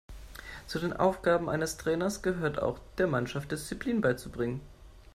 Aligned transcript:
Zu 0.65 0.79
den 0.79 0.93
Aufgaben 0.93 1.47
eines 1.47 1.77
Trainers 1.77 2.23
gehört 2.23 2.59
auch, 2.59 2.79
der 2.97 3.05
Mannschaft 3.05 3.51
Disziplin 3.51 4.01
beizubringen. 4.01 4.61